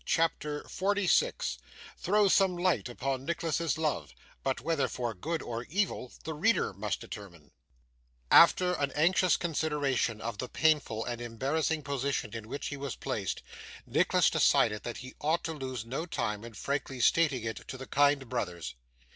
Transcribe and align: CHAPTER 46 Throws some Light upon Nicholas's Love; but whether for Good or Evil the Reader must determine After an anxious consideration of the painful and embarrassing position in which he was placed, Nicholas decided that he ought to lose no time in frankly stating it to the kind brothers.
CHAPTER 0.03 0.63
46 0.67 1.59
Throws 1.95 2.33
some 2.33 2.57
Light 2.57 2.89
upon 2.89 3.23
Nicholas's 3.23 3.77
Love; 3.77 4.15
but 4.41 4.59
whether 4.59 4.87
for 4.87 5.13
Good 5.13 5.43
or 5.43 5.65
Evil 5.69 6.11
the 6.23 6.33
Reader 6.33 6.73
must 6.73 6.99
determine 7.01 7.51
After 8.31 8.73
an 8.73 8.91
anxious 8.95 9.37
consideration 9.37 10.19
of 10.19 10.39
the 10.39 10.49
painful 10.49 11.05
and 11.05 11.21
embarrassing 11.21 11.83
position 11.83 12.33
in 12.33 12.47
which 12.47 12.69
he 12.69 12.77
was 12.77 12.95
placed, 12.95 13.43
Nicholas 13.85 14.31
decided 14.31 14.81
that 14.81 14.97
he 14.97 15.13
ought 15.21 15.43
to 15.43 15.53
lose 15.53 15.85
no 15.85 16.07
time 16.07 16.43
in 16.43 16.55
frankly 16.55 16.99
stating 16.99 17.43
it 17.43 17.67
to 17.67 17.77
the 17.77 17.85
kind 17.85 18.27
brothers. 18.27 18.73